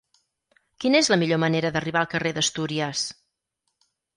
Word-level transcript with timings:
Quina 0.85 1.01
és 1.03 1.09
la 1.13 1.17
millor 1.25 1.41
manera 1.45 1.71
d'arribar 1.75 2.01
al 2.03 2.09
carrer 2.17 2.35
d'Astúries? 2.39 3.07